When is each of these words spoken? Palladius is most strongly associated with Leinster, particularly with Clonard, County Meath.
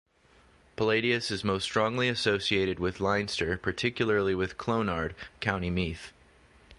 Palladius 0.77 1.29
is 1.29 1.43
most 1.43 1.61
strongly 1.63 2.09
associated 2.09 2.79
with 2.79 2.99
Leinster, 2.99 3.55
particularly 3.55 4.33
with 4.33 4.57
Clonard, 4.57 5.13
County 5.41 5.69
Meath. 5.69 6.11